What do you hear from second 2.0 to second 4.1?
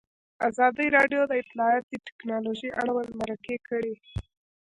تکنالوژي اړوند مرکې کړي.